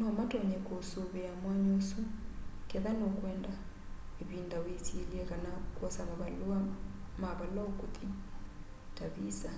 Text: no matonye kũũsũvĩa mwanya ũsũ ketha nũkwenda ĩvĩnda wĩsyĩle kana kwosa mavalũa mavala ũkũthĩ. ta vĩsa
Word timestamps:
no 0.00 0.06
matonye 0.16 0.58
kũũsũvĩa 0.66 1.30
mwanya 1.42 1.70
ũsũ 1.80 2.00
ketha 2.68 2.92
nũkwenda 3.00 3.52
ĩvĩnda 4.22 4.58
wĩsyĩle 4.64 5.20
kana 5.30 5.50
kwosa 5.76 6.00
mavalũa 6.08 6.58
mavala 7.20 7.60
ũkũthĩ. 7.70 8.06
ta 8.96 9.04
vĩsa 9.14 9.52